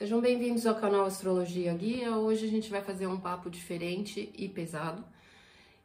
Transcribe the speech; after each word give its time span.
Sejam 0.00 0.18
bem-vindos 0.18 0.64
ao 0.64 0.76
canal 0.76 1.04
Astrologia 1.04 1.74
Guia. 1.74 2.16
Hoje 2.16 2.46
a 2.46 2.48
gente 2.48 2.70
vai 2.70 2.80
fazer 2.80 3.06
um 3.06 3.20
papo 3.20 3.50
diferente 3.50 4.32
e 4.34 4.48
pesado, 4.48 5.04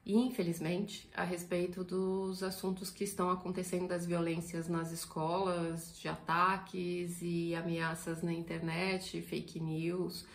infelizmente, 0.06 1.10
a 1.14 1.26
respeito 1.26 1.84
dos 1.84 2.42
assuntos 2.42 2.90
que 2.90 3.04
estão 3.04 3.30
acontecendo 3.30 3.90
das 3.90 4.06
violências 4.06 4.70
nas 4.70 4.94
escolas, 4.94 6.00
de 6.00 6.08
ataques 6.08 7.22
e 7.22 7.54
ameaças 7.56 8.24
na 8.24 8.32
internet, 8.32 9.22
fake 9.22 9.60
news, 9.60 10.26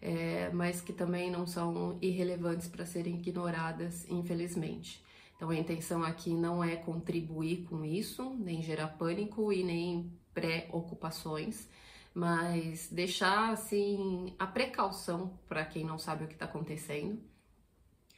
é, 0.00 0.48
mas 0.54 0.80
que 0.80 0.94
também 0.94 1.30
não 1.30 1.46
são 1.46 1.98
irrelevantes 2.00 2.66
para 2.66 2.86
serem 2.86 3.16
ignoradas, 3.16 4.08
infelizmente. 4.08 5.04
Então 5.36 5.50
a 5.50 5.54
intenção 5.54 6.02
aqui 6.02 6.32
não 6.32 6.64
é 6.64 6.76
contribuir 6.76 7.66
com 7.68 7.84
isso, 7.84 8.34
nem 8.38 8.62
gerar 8.62 8.88
pânico 8.88 9.52
e 9.52 9.62
nem 9.62 10.10
preocupações 10.32 11.68
mas 12.18 12.88
deixar 12.90 13.52
assim 13.52 14.34
a 14.40 14.44
precaução 14.44 15.38
para 15.46 15.64
quem 15.64 15.84
não 15.84 16.00
sabe 16.00 16.24
o 16.24 16.26
que 16.26 16.32
está 16.32 16.46
acontecendo 16.46 17.22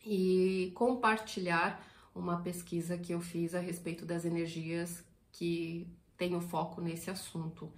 e 0.02 0.72
compartilhar 0.74 1.86
uma 2.14 2.40
pesquisa 2.40 2.96
que 2.96 3.12
eu 3.12 3.20
fiz 3.20 3.54
a 3.54 3.60
respeito 3.60 4.06
das 4.06 4.24
energias 4.24 5.04
que 5.30 5.86
tem 6.16 6.34
o 6.34 6.40
foco 6.40 6.80
nesse 6.80 7.10
assunto. 7.10 7.70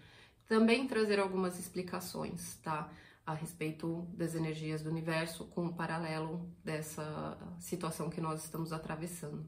Também 0.47 0.87
trazer 0.87 1.19
algumas 1.19 1.59
explicações, 1.59 2.55
tá? 2.63 2.89
A 3.27 3.35
respeito 3.35 4.07
das 4.13 4.37
energias 4.37 4.80
do 4.80 4.91
universo 4.91 5.47
com 5.47 5.66
o 5.66 5.75
paralelo 5.75 6.49
dessa 6.63 7.37
situação 7.59 8.09
que 8.09 8.21
nós 8.21 8.45
estamos 8.45 8.73
atravessando. 8.73 9.45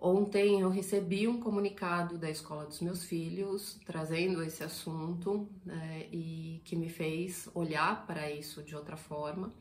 Ontem 0.00 0.60
eu 0.60 0.68
recebi 0.68 1.26
um 1.26 1.40
comunicado 1.40 2.18
da 2.18 2.30
escola 2.30 2.66
dos 2.66 2.80
meus 2.80 3.04
filhos 3.04 3.78
trazendo 3.86 4.42
esse 4.42 4.62
assunto 4.62 5.48
né, 5.64 6.06
e 6.12 6.60
que 6.64 6.76
me 6.76 6.88
fez 6.88 7.48
olhar 7.54 8.06
para 8.06 8.30
isso 8.30 8.62
de 8.62 8.76
outra 8.76 8.96
forma 8.96 9.52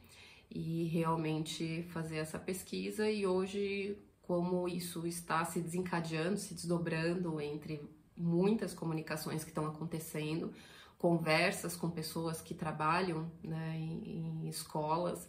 e 0.50 0.86
realmente 0.86 1.84
fazer 1.89 2.17
essa 2.17 2.38
pesquisa. 2.38 3.09
E 3.09 3.26
hoje, 3.26 3.98
como 4.22 4.67
isso 4.67 5.08
está 5.08 5.44
se 5.45 5.59
desencadeando, 5.59 6.38
se 6.38 6.54
desdobrando 6.54 7.39
entre 7.39 7.81
muitas 8.16 8.73
comunicações 8.73 9.44
que 9.44 9.50
estão 9.50 9.66
acontecendo, 9.66 10.54
conversas 10.98 11.76
com 11.76 11.89
pessoas 11.89 12.42
que 12.42 12.54
trabalham 12.54 13.30
né, 13.44 13.76
em, 13.78 14.45
em 14.45 14.50
escolas 14.50 15.28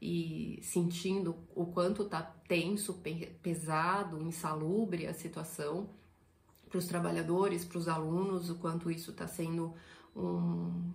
e 0.00 0.60
sentindo 0.62 1.36
o 1.54 1.66
quanto 1.66 2.04
tá 2.04 2.22
tenso, 2.22 3.00
pesado, 3.42 4.22
insalubre 4.22 5.06
a 5.06 5.14
situação 5.14 5.88
para 6.68 6.78
os 6.78 6.86
trabalhadores, 6.86 7.64
para 7.64 7.78
os 7.78 7.88
alunos, 7.88 8.50
o 8.50 8.56
quanto 8.56 8.90
isso 8.90 9.10
está 9.10 9.26
sendo 9.26 9.74
um, 10.14 10.92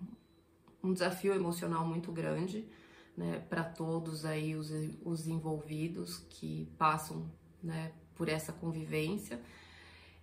um 0.82 0.92
desafio 0.92 1.34
emocional 1.34 1.86
muito 1.86 2.12
grande, 2.12 2.68
né, 3.16 3.40
para 3.48 3.64
todos 3.64 4.24
aí 4.24 4.54
os, 4.54 4.70
os 5.04 5.26
envolvidos 5.26 6.18
que 6.30 6.68
passam, 6.78 7.30
né, 7.62 7.92
por 8.14 8.28
essa 8.28 8.52
convivência. 8.52 9.40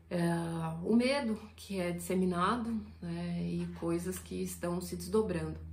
É, 0.09 0.19
o 0.83 0.95
medo 0.95 1.39
que 1.55 1.79
é 1.79 1.91
disseminado 1.91 2.83
né, 3.01 3.43
e 3.43 3.67
coisas 3.79 4.17
que 4.17 4.41
estão 4.41 4.81
se 4.81 4.95
desdobrando. 4.95 5.68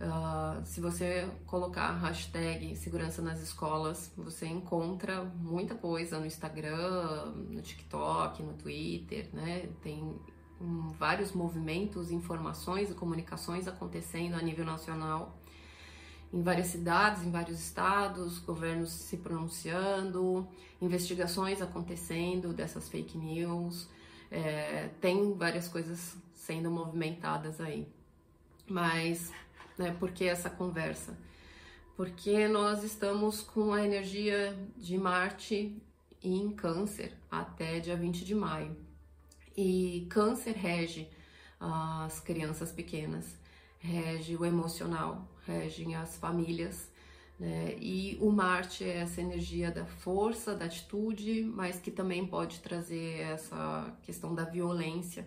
Uh, 0.00 0.64
se 0.64 0.80
você 0.80 1.28
colocar 1.44 1.90
hashtag 1.96 2.76
segurança 2.76 3.20
nas 3.20 3.40
escolas, 3.40 4.12
você 4.16 4.46
encontra 4.46 5.24
muita 5.24 5.74
coisa 5.74 6.20
no 6.20 6.26
Instagram, 6.26 7.32
no 7.50 7.60
TikTok, 7.60 8.42
no 8.44 8.52
Twitter, 8.52 9.28
né? 9.32 9.68
Tem 9.82 10.16
um, 10.60 10.88
vários 10.90 11.32
movimentos, 11.32 12.12
informações 12.12 12.90
e 12.92 12.94
comunicações 12.94 13.66
acontecendo 13.66 14.34
a 14.34 14.42
nível 14.42 14.64
nacional, 14.64 15.36
em 16.32 16.42
várias 16.42 16.68
cidades, 16.68 17.24
em 17.24 17.30
vários 17.32 17.58
estados, 17.58 18.38
governos 18.38 18.90
se 18.90 19.16
pronunciando, 19.16 20.46
investigações 20.80 21.60
acontecendo 21.60 22.52
dessas 22.52 22.88
fake 22.88 23.18
news, 23.18 23.88
é, 24.30 24.90
tem 25.00 25.34
várias 25.34 25.66
coisas 25.66 26.16
sendo 26.34 26.70
movimentadas 26.70 27.60
aí. 27.60 27.88
Mas 28.68 29.32
né? 29.78 29.96
Por 29.98 30.10
que 30.10 30.24
essa 30.24 30.50
conversa? 30.50 31.16
Porque 31.96 32.46
nós 32.48 32.82
estamos 32.82 33.40
com 33.40 33.72
a 33.72 33.84
energia 33.84 34.56
de 34.76 34.98
Marte 34.98 35.80
em 36.22 36.50
Câncer 36.50 37.16
até 37.30 37.78
dia 37.80 37.96
20 37.96 38.24
de 38.24 38.34
maio. 38.34 38.76
E 39.56 40.06
Câncer 40.10 40.54
rege 40.54 41.08
as 41.58 42.20
crianças 42.20 42.70
pequenas, 42.70 43.36
rege 43.78 44.36
o 44.36 44.44
emocional, 44.44 45.28
rege 45.46 45.92
as 45.94 46.16
famílias. 46.16 46.88
Né? 47.38 47.76
E 47.80 48.18
o 48.20 48.30
Marte 48.30 48.84
é 48.84 48.98
essa 48.98 49.20
energia 49.20 49.70
da 49.70 49.86
força, 49.86 50.54
da 50.54 50.64
atitude, 50.66 51.42
mas 51.42 51.80
que 51.80 51.90
também 51.90 52.26
pode 52.26 52.60
trazer 52.60 53.20
essa 53.20 53.96
questão 54.02 54.34
da 54.34 54.44
violência, 54.44 55.26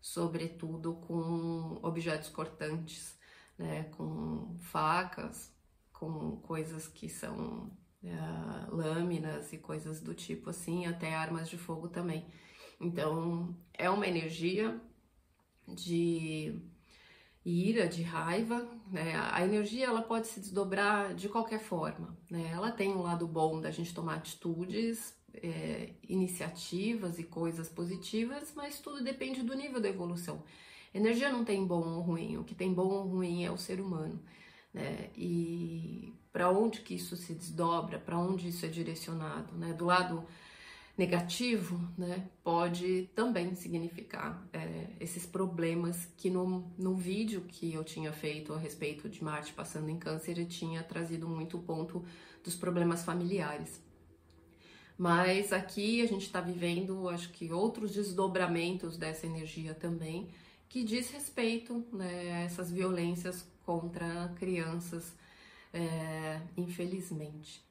sobretudo 0.00 0.94
com 0.94 1.78
objetos 1.82 2.28
cortantes 2.28 3.15
né, 3.58 3.84
com 3.96 4.56
facas, 4.60 5.52
com 5.92 6.36
coisas 6.38 6.86
que 6.88 7.08
são 7.08 7.70
uh, 8.02 8.74
lâminas 8.74 9.52
e 9.52 9.58
coisas 9.58 10.00
do 10.00 10.14
tipo 10.14 10.50
assim, 10.50 10.86
até 10.86 11.14
armas 11.14 11.48
de 11.48 11.56
fogo 11.56 11.88
também. 11.88 12.26
Então 12.80 13.56
é 13.72 13.88
uma 13.88 14.06
energia 14.06 14.78
de 15.66 16.60
ira, 17.44 17.88
de 17.88 18.02
raiva, 18.02 18.68
né? 18.90 19.14
A 19.32 19.44
energia 19.44 19.86
ela 19.86 20.02
pode 20.02 20.26
se 20.26 20.40
desdobrar 20.40 21.14
de 21.14 21.28
qualquer 21.28 21.60
forma, 21.60 22.16
né? 22.30 22.50
Ela 22.52 22.72
tem 22.72 22.90
um 22.90 23.02
lado 23.02 23.26
bom 23.26 23.60
da 23.60 23.70
gente 23.70 23.94
tomar 23.94 24.16
atitudes, 24.16 25.14
é, 25.32 25.94
iniciativas 26.08 27.18
e 27.18 27.24
coisas 27.24 27.68
positivas, 27.68 28.52
mas 28.54 28.80
tudo 28.80 29.02
depende 29.02 29.42
do 29.42 29.54
nível 29.54 29.80
da 29.80 29.88
evolução. 29.88 30.42
Energia 30.94 31.30
não 31.30 31.44
tem 31.44 31.66
bom 31.66 31.82
ou 31.82 32.00
ruim, 32.00 32.36
o 32.36 32.44
que 32.44 32.54
tem 32.54 32.72
bom 32.72 32.88
ou 32.88 33.06
ruim 33.06 33.44
é 33.44 33.50
o 33.50 33.58
ser 33.58 33.80
humano. 33.80 34.20
Né? 34.72 35.10
E 35.16 36.12
para 36.32 36.50
onde 36.50 36.80
que 36.80 36.94
isso 36.94 37.16
se 37.16 37.34
desdobra, 37.34 37.98
para 37.98 38.18
onde 38.18 38.48
isso 38.48 38.64
é 38.66 38.68
direcionado, 38.68 39.54
né? 39.56 39.72
Do 39.72 39.86
lado 39.86 40.26
negativo, 40.96 41.78
né, 41.96 42.26
pode 42.42 43.10
também 43.14 43.54
significar 43.54 44.46
é, 44.52 44.86
esses 44.98 45.26
problemas 45.26 46.08
que 46.16 46.30
no, 46.30 46.72
no 46.78 46.94
vídeo 46.94 47.42
que 47.42 47.74
eu 47.74 47.84
tinha 47.84 48.12
feito 48.12 48.54
a 48.54 48.58
respeito 48.58 49.08
de 49.08 49.22
Marte 49.22 49.52
passando 49.52 49.90
em 49.90 49.98
câncer, 49.98 50.38
eu 50.38 50.46
tinha 50.46 50.82
trazido 50.82 51.28
muito 51.28 51.58
o 51.58 51.62
ponto 51.62 52.02
dos 52.42 52.54
problemas 52.54 53.04
familiares. 53.04 53.82
Mas 54.96 55.52
aqui 55.52 56.00
a 56.00 56.06
gente 56.06 56.22
está 56.22 56.40
vivendo, 56.40 57.06
acho 57.10 57.30
que 57.30 57.52
outros 57.52 57.92
desdobramentos 57.92 58.96
dessa 58.96 59.26
energia 59.26 59.74
também, 59.74 60.30
que 60.68 60.84
diz 60.84 61.10
respeito 61.10 61.84
né, 61.92 62.32
a 62.34 62.40
essas 62.40 62.70
violências 62.70 63.46
contra 63.64 64.32
crianças, 64.36 65.12
é, 65.72 66.40
infelizmente. 66.56 67.64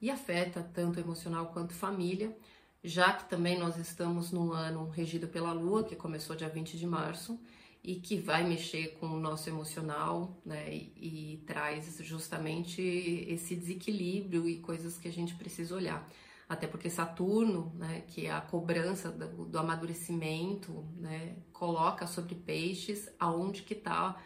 E 0.00 0.10
afeta 0.10 0.62
tanto 0.62 0.98
emocional 0.98 1.46
quanto 1.52 1.74
família, 1.74 2.36
já 2.82 3.12
que 3.12 3.28
também 3.28 3.58
nós 3.58 3.76
estamos 3.76 4.32
num 4.32 4.52
ano 4.52 4.88
regido 4.88 5.28
pela 5.28 5.52
Lua, 5.52 5.84
que 5.84 5.94
começou 5.94 6.34
dia 6.34 6.48
20 6.48 6.78
de 6.78 6.86
março, 6.86 7.38
e 7.82 7.94
que 7.96 8.16
vai 8.16 8.46
mexer 8.46 8.98
com 8.98 9.06
o 9.06 9.20
nosso 9.20 9.48
emocional, 9.48 10.38
né, 10.44 10.72
e, 10.72 11.34
e 11.34 11.44
traz 11.46 11.98
justamente 12.00 12.80
esse 12.80 13.56
desequilíbrio 13.56 14.48
e 14.48 14.58
coisas 14.58 14.98
que 14.98 15.08
a 15.08 15.12
gente 15.12 15.34
precisa 15.34 15.74
olhar 15.74 16.06
até 16.50 16.66
porque 16.66 16.90
Saturno, 16.90 17.72
né, 17.76 18.02
que 18.08 18.26
é 18.26 18.32
a 18.32 18.40
cobrança 18.40 19.08
do, 19.08 19.44
do 19.44 19.56
amadurecimento, 19.56 20.84
né, 20.96 21.36
coloca 21.52 22.08
sobre 22.08 22.34
peixes 22.34 23.08
aonde 23.20 23.62
que 23.62 23.72
está 23.72 24.20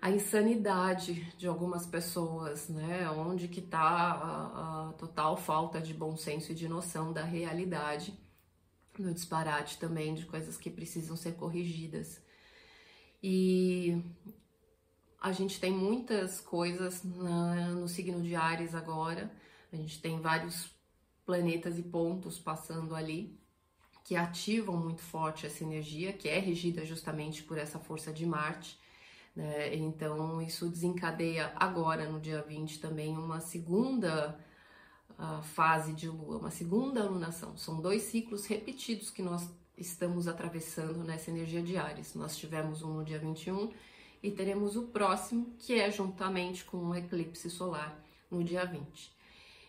a 0.00 0.10
insanidade 0.10 1.30
de 1.36 1.46
algumas 1.46 1.84
pessoas, 1.84 2.70
né, 2.70 3.06
onde 3.10 3.48
que 3.48 3.60
está 3.60 3.78
a, 3.78 4.88
a 4.88 4.92
total 4.94 5.36
falta 5.36 5.78
de 5.78 5.92
bom 5.92 6.16
senso 6.16 6.52
e 6.52 6.54
de 6.54 6.66
noção 6.66 7.12
da 7.12 7.22
realidade, 7.22 8.18
no 8.98 9.12
disparate 9.12 9.78
também 9.78 10.14
de 10.14 10.24
coisas 10.24 10.56
que 10.56 10.70
precisam 10.70 11.16
ser 11.18 11.32
corrigidas. 11.32 12.18
E 13.22 14.02
a 15.20 15.32
gente 15.32 15.60
tem 15.60 15.70
muitas 15.70 16.40
coisas 16.40 17.04
na, 17.04 17.72
no 17.72 17.88
signo 17.88 18.22
de 18.22 18.34
Ares 18.34 18.74
agora, 18.74 19.30
a 19.70 19.76
gente 19.76 20.00
tem 20.00 20.18
vários 20.18 20.72
planetas 21.24 21.78
e 21.78 21.82
pontos 21.82 22.38
passando 22.38 22.94
ali 22.94 23.38
que 24.04 24.16
ativam 24.16 24.76
muito 24.76 25.00
forte 25.00 25.46
essa 25.46 25.62
energia, 25.62 26.12
que 26.12 26.28
é 26.28 26.38
regida 26.38 26.84
justamente 26.84 27.42
por 27.42 27.56
essa 27.56 27.78
força 27.78 28.12
de 28.12 28.26
Marte. 28.26 28.78
Né? 29.34 29.74
Então, 29.76 30.42
isso 30.42 30.68
desencadeia 30.68 31.52
agora, 31.56 32.08
no 32.10 32.20
dia 32.20 32.42
20, 32.42 32.80
também 32.80 33.16
uma 33.16 33.40
segunda 33.40 34.38
uh, 35.10 35.42
fase 35.42 35.92
de 35.92 36.08
lua, 36.08 36.38
uma 36.38 36.50
segunda 36.50 37.00
alunação. 37.00 37.56
São 37.56 37.80
dois 37.80 38.02
ciclos 38.02 38.44
repetidos 38.44 39.10
que 39.10 39.22
nós 39.22 39.48
estamos 39.76 40.28
atravessando 40.28 41.04
nessa 41.04 41.30
energia 41.30 41.62
de 41.62 41.76
Ares. 41.76 42.14
Nós 42.14 42.36
tivemos 42.36 42.82
um 42.82 42.94
no 42.94 43.04
dia 43.04 43.18
21 43.18 43.72
e 44.22 44.30
teremos 44.30 44.76
o 44.76 44.82
próximo, 44.88 45.54
que 45.58 45.74
é 45.80 45.90
juntamente 45.90 46.64
com 46.64 46.76
o 46.88 46.94
eclipse 46.94 47.48
solar 47.48 47.98
no 48.30 48.42
dia 48.42 48.64
20. 48.64 49.21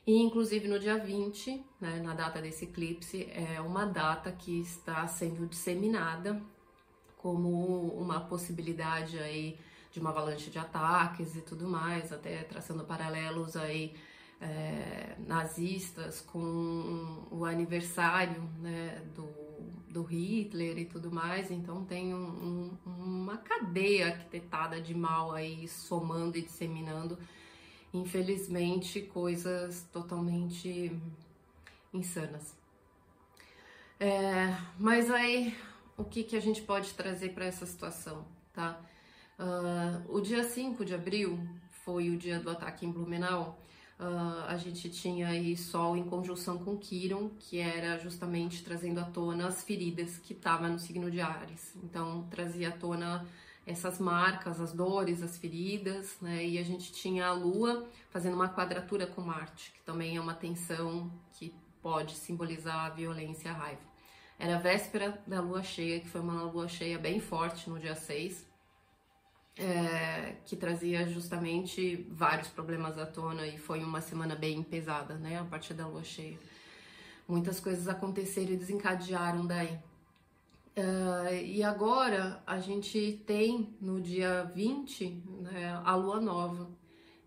E 0.05 0.21
inclusive 0.21 0.67
no 0.67 0.77
dia 0.77 0.97
20, 0.97 1.63
né, 1.79 2.01
na 2.01 2.13
data 2.13 2.41
desse 2.41 2.65
eclipse, 2.65 3.29
é 3.31 3.61
uma 3.61 3.85
data 3.85 4.31
que 4.31 4.59
está 4.59 5.07
sendo 5.07 5.45
disseminada 5.47 6.41
como 7.17 7.87
uma 7.97 8.19
possibilidade 8.19 9.17
aí 9.17 9.57
de 9.91 9.99
uma 9.99 10.09
avalanche 10.09 10.49
de 10.49 10.59
ataques 10.59 11.37
e 11.37 11.41
tudo 11.41 11.69
mais, 11.69 12.11
até 12.11 12.43
traçando 12.43 12.83
paralelos 12.83 13.55
aí 13.55 13.93
é, 14.41 15.15
nazistas 15.25 16.19
com 16.19 17.25
o 17.31 17.45
aniversário 17.45 18.41
né, 18.59 19.01
do, 19.15 19.29
do 19.89 20.03
Hitler 20.03 20.79
e 20.79 20.85
tudo 20.85 21.09
mais, 21.09 21.49
então 21.49 21.85
tem 21.85 22.13
um, 22.13 22.77
um, 22.85 22.91
uma 22.91 23.37
cadeia 23.37 24.07
arquitetada 24.07 24.81
de 24.81 24.93
mal 24.93 25.31
aí 25.31 25.65
somando 25.67 26.37
e 26.37 26.41
disseminando, 26.41 27.17
infelizmente, 27.93 29.01
coisas 29.01 29.87
totalmente 29.91 30.91
insanas. 31.93 32.55
É, 33.99 34.57
mas 34.79 35.11
aí, 35.11 35.55
o 35.95 36.03
que, 36.03 36.23
que 36.23 36.35
a 36.35 36.41
gente 36.41 36.61
pode 36.61 36.93
trazer 36.93 37.29
para 37.29 37.45
essa 37.45 37.65
situação, 37.65 38.25
tá? 38.51 38.81
Uh, 39.39 40.15
o 40.15 40.21
dia 40.21 40.43
5 40.43 40.83
de 40.83 40.93
abril 40.93 41.39
foi 41.83 42.09
o 42.09 42.17
dia 42.17 42.39
do 42.39 42.49
ataque 42.49 42.85
em 42.85 42.91
Blumenau, 42.91 43.59
Uh, 43.99 44.43
a 44.47 44.57
gente 44.57 44.89
tinha 44.89 45.27
aí 45.27 45.55
Sol 45.55 45.95
em 45.95 46.03
conjunção 46.03 46.57
com 46.57 46.75
Quiron, 46.75 47.29
que 47.39 47.59
era 47.59 47.97
justamente 47.99 48.63
trazendo 48.63 48.99
à 48.99 49.03
tona 49.03 49.47
as 49.47 49.63
feridas 49.63 50.17
que 50.17 50.33
estavam 50.33 50.69
no 50.69 50.79
signo 50.79 51.11
de 51.11 51.21
Ares. 51.21 51.73
Então, 51.81 52.27
trazia 52.29 52.69
à 52.69 52.71
tona 52.71 53.25
essas 53.65 53.99
marcas, 53.99 54.59
as 54.59 54.73
dores, 54.73 55.21
as 55.21 55.37
feridas, 55.37 56.17
né? 56.21 56.45
E 56.45 56.57
a 56.57 56.63
gente 56.63 56.91
tinha 56.91 57.27
a 57.27 57.31
Lua 57.31 57.87
fazendo 58.09 58.35
uma 58.35 58.49
quadratura 58.49 59.07
com 59.07 59.21
Marte, 59.21 59.71
que 59.71 59.81
também 59.83 60.17
é 60.17 60.21
uma 60.21 60.33
tensão 60.33 61.11
que 61.33 61.53
pode 61.81 62.15
simbolizar 62.15 62.85
a 62.85 62.89
violência 62.89 63.47
e 63.47 63.51
a 63.51 63.53
raiva. 63.53 63.81
Era 64.39 64.55
a 64.55 64.59
véspera 64.59 65.21
da 65.27 65.39
lua 65.39 65.61
cheia, 65.61 65.99
que 65.99 66.09
foi 66.09 66.19
uma 66.21 66.43
lua 66.43 66.67
cheia 66.67 66.97
bem 66.97 67.19
forte 67.19 67.69
no 67.69 67.79
dia 67.79 67.95
6 67.95 68.53
é, 69.57 70.35
que 70.45 70.55
trazia 70.55 71.07
justamente 71.07 72.07
vários 72.09 72.47
problemas 72.47 72.97
à 72.97 73.05
tona 73.05 73.45
e 73.45 73.57
foi 73.57 73.83
uma 73.83 74.01
semana 74.01 74.35
bem 74.35 74.63
pesada, 74.63 75.15
né? 75.15 75.39
A 75.39 75.43
partir 75.43 75.73
da 75.73 75.87
lua 75.87 76.03
cheia. 76.03 76.39
Muitas 77.27 77.59
coisas 77.59 77.87
aconteceram 77.87 78.51
e 78.51 78.57
desencadearam 78.57 79.45
daí. 79.45 79.77
Uh, 80.75 81.33
e 81.45 81.61
agora 81.61 82.41
a 82.47 82.59
gente 82.59 83.23
tem 83.27 83.75
no 83.79 84.01
dia 84.01 84.43
20 84.55 85.23
né, 85.41 85.81
a 85.85 85.95
lua 85.95 86.19
nova 86.19 86.67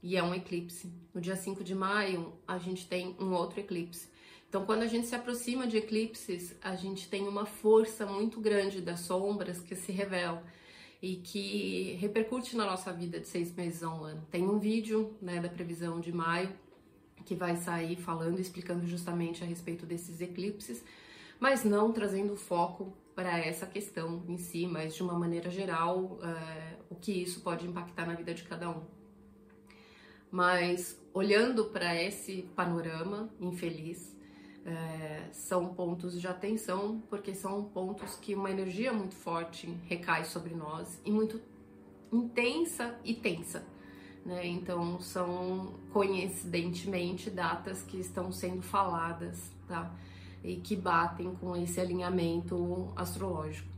e 0.03 0.17
é 0.17 0.23
um 0.23 0.35
eclipse. 0.35 0.93
No 1.15 1.21
dia 1.21 1.37
5 1.37 1.63
de 1.63 1.75
maio 1.75 2.33
a 2.47 2.59
gente 2.59 2.89
tem 2.89 3.17
um 3.21 3.33
outro 3.33 3.61
eclipse. 3.61 4.09
Então, 4.49 4.65
quando 4.65 4.83
a 4.83 4.87
gente 4.87 5.07
se 5.07 5.15
aproxima 5.15 5.67
de 5.67 5.77
eclipses, 5.77 6.57
a 6.63 6.75
gente 6.75 7.09
tem 7.09 7.27
uma 7.27 7.45
força 7.47 8.07
muito 8.07 8.41
grande 8.41 8.81
das 8.81 9.01
sombras 9.01 9.61
que 9.61 9.75
se 9.75 9.93
revelam 9.93 10.43
e 11.03 11.17
que 11.17 11.97
repercute 12.01 12.57
na 12.57 12.65
nossa 12.65 12.93
vida 12.93 13.21
de 13.21 13.29
seis 13.29 13.55
meses 13.55 13.83
a 13.83 13.95
um 13.95 14.05
ano. 14.05 14.27
Tem 14.31 14.49
um 14.49 14.59
vídeo 14.59 15.15
né, 15.21 15.41
da 15.41 15.49
previsão 15.49 16.01
de 16.01 16.13
maio 16.13 16.53
que 17.25 17.35
vai 17.35 17.57
sair 17.57 17.97
falando, 17.97 18.41
explicando 18.41 18.87
justamente 18.87 19.43
a 19.43 19.47
respeito 19.47 19.85
desses 19.85 20.21
eclipses, 20.21 20.83
mas 21.39 21.65
não 21.65 21.93
trazendo 21.93 22.37
foco 22.37 22.97
para 23.17 23.39
essa 23.39 23.67
questão 23.67 24.23
em 24.29 24.37
si, 24.37 24.67
mas 24.67 24.95
de 24.95 25.03
uma 25.03 25.19
maneira 25.19 25.51
geral, 25.51 26.19
é, 26.23 26.77
o 26.91 26.95
que 26.95 27.11
isso 27.11 27.41
pode 27.41 27.67
impactar 27.67 28.07
na 28.07 28.15
vida 28.15 28.35
de 28.35 28.43
cada 28.45 28.69
um. 28.69 28.83
Mas 30.31 31.01
olhando 31.15 31.65
para 31.65 32.01
esse 32.01 32.43
panorama 32.55 33.31
infeliz, 33.41 34.15
é, 34.67 35.29
são 35.33 35.73
pontos 35.73 36.21
de 36.21 36.29
atenção, 36.29 37.01
porque 37.09 37.35
são 37.35 37.65
pontos 37.65 38.17
que 38.17 38.35
uma 38.35 38.51
energia 38.51 38.93
muito 38.93 39.15
forte 39.15 39.67
recai 39.87 40.27
sobre 40.27 40.55
nós 40.55 41.01
e 41.03 41.11
muito 41.11 41.41
intensa 42.13 42.99
e 43.03 43.15
tensa. 43.15 43.65
Né? 44.27 44.47
Então, 44.47 45.01
são 45.01 45.81
coincidentemente 45.91 47.31
datas 47.31 47.83
que 47.83 47.99
estão 47.99 48.31
sendo 48.31 48.61
faladas, 48.61 49.51
tá? 49.67 49.95
E 50.47 50.57
que 50.57 50.77
batem 50.77 51.35
com 51.35 51.57
esse 51.57 51.81
alinhamento 51.81 52.93
astrológico. 52.97 53.77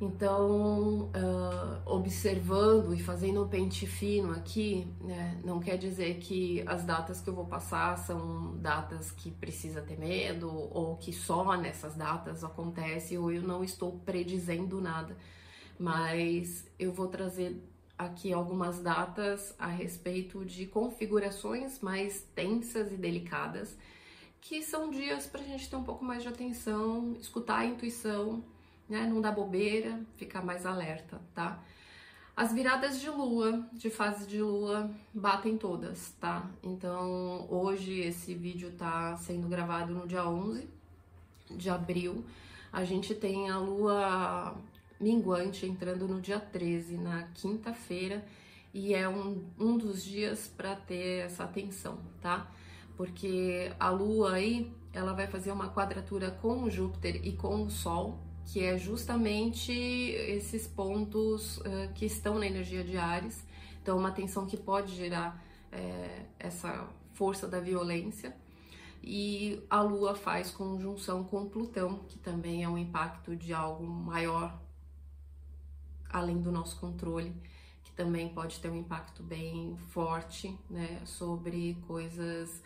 Então, 0.00 1.10
uh, 1.14 1.80
observando 1.86 2.92
e 2.92 3.02
fazendo 3.02 3.42
um 3.42 3.48
pente 3.48 3.86
fino 3.86 4.32
aqui, 4.32 4.86
né, 5.00 5.40
não 5.44 5.60
quer 5.60 5.78
dizer 5.78 6.18
que 6.18 6.62
as 6.66 6.84
datas 6.84 7.20
que 7.20 7.30
eu 7.30 7.34
vou 7.34 7.46
passar 7.46 7.96
são 7.96 8.56
datas 8.58 9.10
que 9.12 9.30
precisa 9.30 9.80
ter 9.80 9.98
medo 9.98 10.50
ou 10.50 10.96
que 10.96 11.12
só 11.12 11.56
nessas 11.56 11.94
datas 11.94 12.44
acontece 12.44 13.16
ou 13.16 13.30
eu 13.30 13.42
não 13.42 13.62
estou 13.64 13.92
predizendo 14.04 14.80
nada, 14.80 15.16
mas 15.78 16.66
eu 16.78 16.92
vou 16.92 17.06
trazer 17.06 17.62
aqui 17.96 18.32
algumas 18.32 18.80
datas 18.80 19.54
a 19.58 19.68
respeito 19.68 20.44
de 20.44 20.66
configurações 20.66 21.80
mais 21.80 22.26
tensas 22.34 22.92
e 22.92 22.96
delicadas, 22.96 23.76
que 24.44 24.62
são 24.62 24.90
dias 24.90 25.26
para 25.26 25.40
a 25.40 25.44
gente 25.44 25.68
ter 25.68 25.76
um 25.76 25.84
pouco 25.84 26.04
mais 26.04 26.22
de 26.22 26.28
atenção, 26.28 27.16
escutar 27.20 27.58
a 27.58 27.66
intuição 27.66 28.42
né? 28.88 29.06
Não 29.06 29.20
dá 29.20 29.30
bobeira, 29.30 30.00
ficar 30.16 30.42
mais 30.42 30.66
alerta, 30.66 31.20
tá? 31.34 31.62
As 32.36 32.52
viradas 32.52 33.00
de 33.00 33.08
lua, 33.08 33.64
de 33.72 33.88
fase 33.90 34.26
de 34.26 34.42
lua, 34.42 34.90
batem 35.12 35.56
todas, 35.56 36.12
tá? 36.20 36.50
Então, 36.62 37.46
hoje 37.48 38.00
esse 38.00 38.34
vídeo 38.34 38.72
tá 38.72 39.16
sendo 39.16 39.48
gravado 39.48 39.94
no 39.94 40.06
dia 40.06 40.28
11 40.28 40.68
de 41.50 41.70
abril. 41.70 42.24
A 42.72 42.84
gente 42.84 43.14
tem 43.14 43.50
a 43.50 43.58
lua 43.58 44.56
minguante 45.00 45.64
entrando 45.64 46.08
no 46.08 46.20
dia 46.20 46.40
13, 46.40 46.96
na 46.96 47.22
quinta-feira, 47.34 48.24
e 48.72 48.92
é 48.92 49.08
um, 49.08 49.44
um 49.58 49.78
dos 49.78 50.02
dias 50.02 50.48
para 50.56 50.74
ter 50.74 51.26
essa 51.26 51.44
atenção, 51.44 51.98
tá? 52.20 52.50
Porque 52.96 53.72
a 53.78 53.90
lua 53.90 54.34
aí, 54.34 54.72
ela 54.92 55.12
vai 55.12 55.26
fazer 55.26 55.50
uma 55.52 55.68
quadratura 55.68 56.30
com 56.30 56.62
o 56.62 56.70
Júpiter 56.70 57.20
e 57.24 57.32
com 57.32 57.64
o 57.64 57.70
Sol, 57.70 58.18
que 58.46 58.62
é 58.62 58.78
justamente 58.78 59.72
esses 59.72 60.66
pontos 60.66 61.58
uh, 61.58 61.92
que 61.94 62.04
estão 62.04 62.38
na 62.38 62.46
energia 62.46 62.84
de 62.84 62.96
Ares. 62.96 63.44
Então, 63.82 63.98
uma 63.98 64.12
tensão 64.12 64.46
que 64.46 64.56
pode 64.56 64.94
gerar 64.94 65.42
é, 65.72 66.26
essa 66.38 66.88
força 67.12 67.48
da 67.48 67.60
violência. 67.60 68.34
E 69.02 69.62
a 69.68 69.82
Lua 69.82 70.14
faz 70.14 70.50
conjunção 70.50 71.24
com 71.24 71.46
Plutão, 71.46 71.98
que 72.08 72.18
também 72.18 72.64
é 72.64 72.68
um 72.68 72.78
impacto 72.78 73.36
de 73.36 73.52
algo 73.52 73.84
maior, 73.86 74.58
além 76.08 76.40
do 76.40 76.50
nosso 76.50 76.80
controle, 76.80 77.34
que 77.82 77.92
também 77.92 78.30
pode 78.30 78.60
ter 78.60 78.70
um 78.70 78.76
impacto 78.76 79.22
bem 79.22 79.76
forte 79.90 80.58
né, 80.70 81.02
sobre 81.04 81.76
coisas 81.86 82.62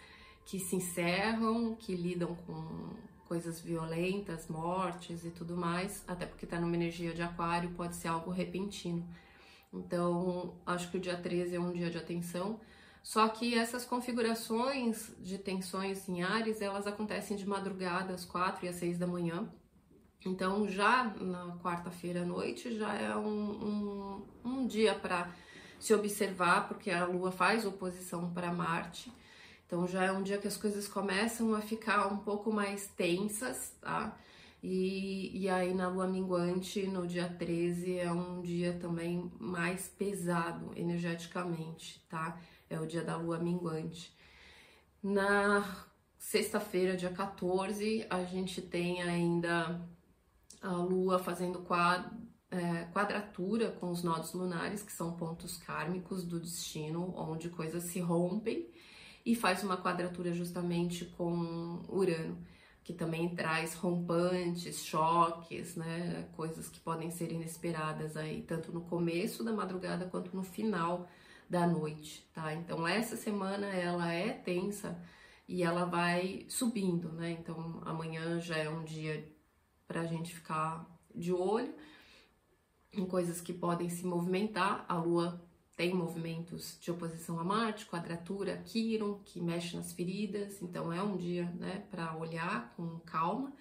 que 0.48 0.58
se 0.58 0.76
encerram, 0.76 1.74
que 1.74 1.94
lidam 1.94 2.34
com 2.34 2.96
coisas 3.26 3.60
violentas, 3.60 4.48
mortes 4.48 5.22
e 5.22 5.30
tudo 5.30 5.54
mais, 5.54 6.02
até 6.08 6.24
porque 6.24 6.46
tá 6.46 6.58
numa 6.58 6.74
energia 6.74 7.12
de 7.12 7.20
aquário, 7.20 7.68
pode 7.72 7.94
ser 7.94 8.08
algo 8.08 8.30
repentino. 8.30 9.06
Então, 9.70 10.54
acho 10.64 10.90
que 10.90 10.96
o 10.96 11.00
dia 11.00 11.18
13 11.18 11.54
é 11.54 11.60
um 11.60 11.70
dia 11.70 11.90
de 11.90 11.98
atenção. 11.98 12.58
Só 13.02 13.28
que 13.28 13.58
essas 13.58 13.84
configurações 13.84 15.14
de 15.18 15.36
tensões 15.36 16.08
em 16.08 16.22
Ares, 16.22 16.62
elas 16.62 16.86
acontecem 16.86 17.36
de 17.36 17.46
madrugada 17.46 18.14
às 18.14 18.24
4 18.24 18.64
e 18.64 18.68
às 18.70 18.76
6 18.76 18.96
da 18.96 19.06
manhã. 19.06 19.46
Então, 20.24 20.66
já 20.66 21.04
na 21.20 21.58
quarta-feira 21.58 22.22
à 22.22 22.24
noite, 22.24 22.74
já 22.74 22.94
é 22.94 23.14
um, 23.14 24.22
um, 24.42 24.50
um 24.50 24.66
dia 24.66 24.94
para 24.94 25.30
se 25.78 25.92
observar, 25.92 26.68
porque 26.68 26.90
a 26.90 27.04
Lua 27.04 27.30
faz 27.30 27.66
oposição 27.66 28.32
para 28.32 28.50
Marte. 28.50 29.12
Então 29.68 29.86
já 29.86 30.02
é 30.02 30.10
um 30.10 30.22
dia 30.22 30.38
que 30.38 30.48
as 30.48 30.56
coisas 30.56 30.88
começam 30.88 31.54
a 31.54 31.60
ficar 31.60 32.06
um 32.10 32.16
pouco 32.16 32.50
mais 32.50 32.88
tensas, 32.88 33.76
tá? 33.82 34.18
E, 34.62 35.42
e 35.42 35.48
aí 35.48 35.74
na 35.74 35.88
lua 35.88 36.06
minguante, 36.06 36.86
no 36.86 37.06
dia 37.06 37.28
13, 37.28 37.98
é 37.98 38.10
um 38.10 38.40
dia 38.40 38.72
também 38.80 39.30
mais 39.38 39.86
pesado 39.86 40.72
energeticamente, 40.74 42.02
tá? 42.08 42.40
É 42.70 42.80
o 42.80 42.86
dia 42.86 43.04
da 43.04 43.18
lua 43.18 43.38
minguante. 43.38 44.10
Na 45.02 45.86
sexta-feira, 46.16 46.96
dia 46.96 47.12
14, 47.12 48.06
a 48.08 48.24
gente 48.24 48.62
tem 48.62 49.02
ainda 49.02 49.86
a 50.62 50.72
lua 50.72 51.18
fazendo 51.18 51.58
quad, 51.60 52.10
é, 52.50 52.84
quadratura 52.86 53.70
com 53.72 53.90
os 53.90 54.02
nodos 54.02 54.32
lunares, 54.32 54.82
que 54.82 54.92
são 54.92 55.12
pontos 55.12 55.58
kármicos 55.58 56.24
do 56.24 56.40
destino, 56.40 57.12
onde 57.14 57.50
coisas 57.50 57.82
se 57.84 58.00
rompem 58.00 58.66
e 59.28 59.34
faz 59.34 59.62
uma 59.62 59.76
quadratura 59.76 60.32
justamente 60.32 61.04
com 61.04 61.84
Urano, 61.86 62.38
que 62.82 62.94
também 62.94 63.28
traz 63.34 63.74
rompantes, 63.74 64.82
choques, 64.82 65.76
né? 65.76 66.26
Coisas 66.34 66.70
que 66.70 66.80
podem 66.80 67.10
ser 67.10 67.30
inesperadas 67.30 68.16
aí, 68.16 68.40
tanto 68.40 68.72
no 68.72 68.80
começo 68.80 69.44
da 69.44 69.52
madrugada 69.52 70.06
quanto 70.06 70.34
no 70.34 70.42
final 70.42 71.06
da 71.46 71.66
noite, 71.66 72.26
tá? 72.32 72.54
Então 72.54 72.88
essa 72.88 73.16
semana 73.16 73.66
ela 73.66 74.10
é 74.10 74.30
tensa 74.30 74.98
e 75.46 75.62
ela 75.62 75.84
vai 75.84 76.46
subindo, 76.48 77.12
né? 77.12 77.32
Então 77.32 77.82
amanhã 77.84 78.40
já 78.40 78.56
é 78.56 78.70
um 78.70 78.82
dia 78.82 79.30
para 79.86 80.00
a 80.00 80.06
gente 80.06 80.34
ficar 80.34 80.86
de 81.14 81.34
olho 81.34 81.74
em 82.90 83.04
coisas 83.04 83.42
que 83.42 83.52
podem 83.52 83.90
se 83.90 84.06
movimentar. 84.06 84.86
A 84.88 84.96
Lua 84.96 85.46
tem 85.78 85.94
movimentos 85.94 86.76
de 86.80 86.90
oposição 86.90 87.38
a 87.38 87.44
Marte, 87.44 87.86
quadratura, 87.86 88.60
Quiron, 88.64 89.20
que 89.24 89.40
mexe 89.40 89.76
nas 89.76 89.92
feridas, 89.92 90.60
então 90.60 90.92
é 90.92 91.00
um 91.00 91.16
dia, 91.16 91.44
né, 91.52 91.86
para 91.88 92.16
olhar 92.16 92.74
com 92.74 92.98
calma. 92.98 93.52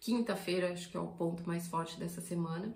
Quinta-feira 0.00 0.72
acho 0.72 0.88
que 0.88 0.96
é 0.96 1.00
o 1.00 1.08
ponto 1.08 1.46
mais 1.46 1.68
forte 1.68 1.98
dessa 1.98 2.22
semana. 2.22 2.74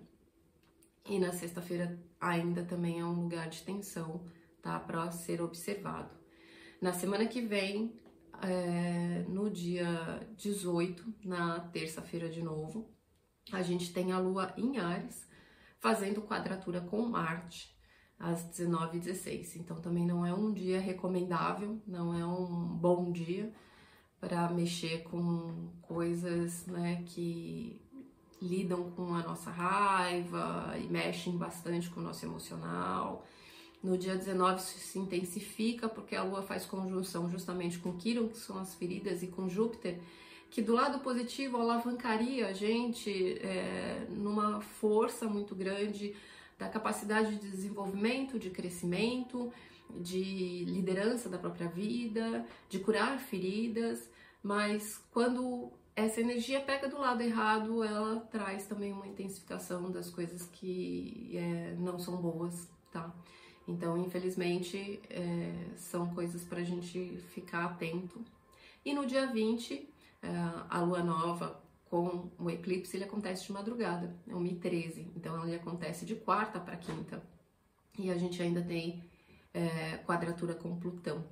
E 1.09 1.19
na 1.19 1.33
sexta-feira 1.33 1.99
ainda 2.21 2.62
também 2.62 3.00
é 3.00 3.05
um 3.07 3.23
lugar 3.23 3.49
de 3.49 3.62
tensão, 3.62 4.23
tá, 4.61 4.79
para 4.79 5.11
ser 5.11 5.41
observado. 5.41 6.14
Na 6.79 6.93
semana 6.93 7.25
que 7.25 7.41
vem, 7.41 7.99
é, 8.43 9.25
no 9.26 9.49
dia 9.49 10.29
18, 10.37 11.14
na 11.25 11.59
terça-feira 11.59 12.29
de 12.29 12.43
novo, 12.43 12.95
a 13.50 13.62
gente 13.62 13.95
tem 13.95 14.12
a 14.12 14.19
Lua 14.19 14.53
em 14.59 14.76
Ares, 14.76 15.26
fazendo 15.81 16.21
quadratura 16.21 16.83
com 16.83 17.00
Marte 17.00 17.74
às 18.18 18.44
19h16. 18.44 19.56
Então 19.56 19.80
também 19.80 20.06
não 20.06 20.25
é 20.25 20.33
um 20.33 20.52
dia 20.52 20.80
recomendável, 20.80 21.78
não 21.87 22.14
é 22.14 22.25
um 22.25 22.66
bom 22.66 23.11
dia 23.12 23.52
para 24.21 24.49
mexer 24.49 25.02
com 25.02 25.68
coisas 25.83 26.66
né, 26.66 27.02
que 27.06 27.80
lidam 28.40 28.90
com 28.90 29.14
a 29.14 29.23
nossa 29.23 29.50
raiva 29.50 30.75
e 30.78 30.87
mexem 30.87 31.37
bastante 31.37 31.90
com 31.90 32.00
o 32.00 32.02
nosso 32.02 32.25
emocional. 32.25 33.25
No 33.83 33.99
dia 33.99 34.16
19 34.16 34.61
isso 34.61 34.78
se 34.78 34.99
intensifica 34.99 35.88
porque 35.88 36.16
a 36.16 36.23
Lua 36.23 36.42
faz 36.42 36.64
conjunção 36.64 37.30
justamente 37.30 37.78
com 37.78 37.92
Quiron, 37.92 38.28
que 38.28 38.38
são 38.38 38.59
as 38.59 38.75
feridas, 38.75 39.23
e 39.23 39.26
com 39.26 39.49
Júpiter, 39.49 40.00
que 40.50 40.62
do 40.62 40.73
lado 40.73 41.00
positivo 41.00 41.59
alavancaria 41.59 42.47
a 42.47 42.52
gente 42.52 43.38
é, 43.40 44.06
numa 44.09 44.61
força 44.61 45.26
muito 45.26 45.54
grande 45.54 46.14
da 46.59 46.69
capacidade 46.69 47.37
de 47.37 47.51
desenvolvimento, 47.51 48.39
de 48.39 48.51
crescimento, 48.51 49.53
de 49.91 50.65
liderança 50.65 51.29
da 51.29 51.39
própria 51.39 51.69
vida, 51.69 52.45
de 52.69 52.79
curar 52.79 53.19
feridas, 53.19 54.09
mas 54.43 55.01
quando 55.13 55.73
essa 55.97 56.21
energia 56.21 56.61
pega 56.61 56.89
do 56.89 56.99
lado 56.99 57.23
errado, 57.23 57.83
ela 57.85 58.21
traz 58.31 58.67
também 58.67 58.93
uma 58.93 59.07
intensificação 59.07 59.91
das 59.91 60.11
coisas 60.11 60.47
que 60.47 61.31
é, 61.35 61.75
não 61.79 61.99
são 61.99 62.17
boas, 62.17 62.69
tá? 62.93 63.15
Então, 63.67 63.97
infelizmente, 63.97 65.01
é, 65.09 65.53
são 65.77 66.13
coisas 66.15 66.45
para 66.45 66.61
a 66.61 66.65
gente 66.65 67.17
ficar 67.29 67.65
atento. 67.65 68.21
E 68.85 68.93
no 68.93 69.07
dia 69.07 69.27
20, 69.27 69.89
é, 70.23 70.29
a 70.69 70.81
lua 70.81 71.03
nova 71.03 71.63
com 71.95 72.29
o 72.41 72.51
eclipse, 72.51 72.97
ele 72.97 73.05
acontece 73.05 73.47
de 73.47 73.53
madrugada, 73.53 74.13
é 74.27 74.33
1h13, 74.33 75.13
então 75.15 75.47
ele 75.47 75.55
acontece 75.55 76.05
de 76.05 76.17
quarta 76.17 76.59
para 76.59 76.77
quinta. 76.77 77.23
E 77.97 78.11
a 78.11 78.19
gente 78.19 78.43
ainda 78.43 78.61
tem 78.61 79.01
é, 79.53 79.99
quadratura 79.99 80.55
com 80.55 80.77
Plutão, 80.77 81.25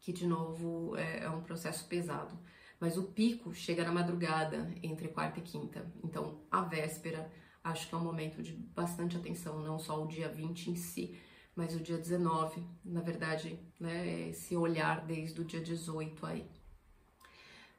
que 0.00 0.12
de 0.12 0.26
novo 0.26 0.96
é, 0.96 1.20
é 1.20 1.30
um 1.30 1.40
processo 1.40 1.86
pesado. 1.86 2.36
Mas 2.80 2.98
o 2.98 3.04
pico 3.04 3.54
chega 3.54 3.84
na 3.84 3.92
madrugada, 3.92 4.68
entre 4.82 5.06
quarta 5.06 5.38
e 5.38 5.42
quinta. 5.42 5.88
Então, 6.02 6.40
a 6.50 6.62
véspera, 6.62 7.30
acho 7.62 7.88
que 7.88 7.94
é 7.94 7.98
um 7.98 8.02
momento 8.02 8.42
de 8.42 8.54
bastante 8.54 9.16
atenção, 9.16 9.60
não 9.60 9.78
só 9.78 10.02
o 10.02 10.08
dia 10.08 10.28
20 10.28 10.72
em 10.72 10.74
si, 10.74 11.16
mas 11.54 11.76
o 11.76 11.80
dia 11.80 11.96
19, 11.96 12.60
na 12.84 13.02
verdade, 13.02 13.56
né, 13.78 14.30
esse 14.30 14.56
olhar 14.56 15.06
desde 15.06 15.40
o 15.40 15.44
dia 15.44 15.60
18 15.60 16.26
aí. 16.26 16.44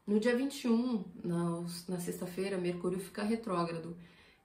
No 0.08 0.22
dia 0.22 0.34
21, 0.38 1.04
na, 1.22 1.66
na 1.90 2.00
sexta-feira, 2.00 2.58
Mercúrio 2.58 2.98
fica 2.98 3.24
retrógrado, 3.24 3.94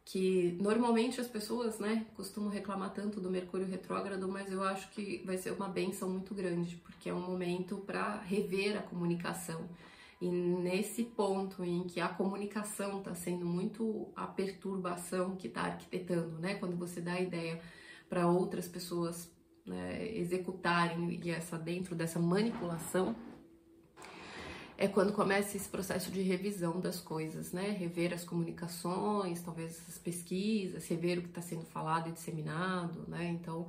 que 0.05 0.59
normalmente 0.61 1.21
as 1.21 1.29
pessoas, 1.29 1.79
né, 1.79 2.05
costumam 2.17 2.51
reclamar 2.51 2.93
tanto 2.93 3.21
do 3.21 3.31
Mercúrio 3.31 3.69
retrógrado, 3.69 4.29
mas 4.29 4.51
eu 4.51 4.61
acho 4.65 4.91
que 4.91 5.23
vai 5.25 5.39
ser 5.39 5.53
uma 5.53 5.69
benção 5.69 6.11
muito 6.11 6.35
grande, 6.35 6.75
porque 6.79 7.09
é 7.09 7.15
um 7.15 7.21
momento 7.21 7.77
para 7.77 8.21
rever 8.23 8.77
a 8.77 8.83
comunicação. 8.83 9.69
E 10.21 10.29
nesse 10.29 11.05
ponto 11.05 11.63
em 11.63 11.85
que 11.85 12.01
a 12.01 12.09
comunicação 12.09 12.99
está 12.99 13.15
sendo 13.15 13.47
muito 13.47 14.09
a 14.17 14.27
perturbação 14.27 15.37
que 15.37 15.47
está 15.47 15.63
arquitetando, 15.63 16.41
né, 16.41 16.57
quando 16.57 16.77
você 16.77 17.01
dá 17.01 17.13
a 17.13 17.21
ideia 17.21 17.61
para 18.09 18.27
outras 18.27 18.67
pessoas 18.67 19.31
né, 19.65 20.13
executarem 20.13 21.21
e 21.23 21.31
essa 21.31 21.57
dentro 21.57 21.95
dessa 21.95 22.19
manipulação 22.19 23.15
é 24.77 24.89
quando 24.89 25.13
começa 25.13 25.57
esse 25.57 25.69
processo 25.69 26.11
de 26.11 26.23
revisão 26.23 26.81
das 26.81 27.01
coisas, 27.01 27.53
né? 27.53 27.71
Rever 27.71 28.13
as 28.13 28.25
comunicações, 28.25 29.43
talvez 29.43 29.81
as 29.89 29.99
pesquisas, 29.99 30.87
rever 30.87 31.19
o 31.19 31.23
que 31.23 31.29
está 31.29 31.43
sendo 31.43 31.65
falado 31.65 32.09
e 32.09 32.13
disseminado, 32.13 33.05
né? 33.09 33.29
Então, 33.29 33.69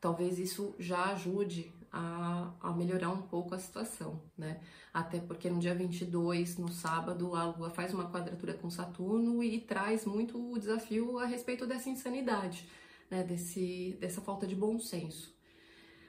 talvez 0.00 0.38
isso 0.38 0.74
já 0.78 1.12
ajude 1.12 1.72
a, 1.92 2.52
a, 2.60 2.72
melhorar 2.72 3.10
um 3.10 3.22
pouco 3.22 3.54
a 3.54 3.58
situação, 3.58 4.20
né? 4.36 4.60
Até 4.92 5.20
porque 5.20 5.48
no 5.48 5.58
dia 5.58 5.74
22, 5.74 6.58
no 6.58 6.68
sábado, 6.68 7.34
a 7.34 7.44
Lua 7.44 7.70
faz 7.70 7.92
uma 7.94 8.10
quadratura 8.10 8.54
com 8.54 8.70
Saturno 8.70 9.42
e 9.42 9.60
traz 9.60 10.04
muito 10.04 10.52
o 10.52 10.58
desafio 10.58 11.18
a 11.18 11.26
respeito 11.26 11.66
dessa 11.66 11.88
insanidade, 11.88 12.68
né? 13.10 13.22
Desse, 13.22 13.96
dessa 14.00 14.20
falta 14.20 14.46
de 14.46 14.54
bom 14.54 14.78
senso. 14.78 15.36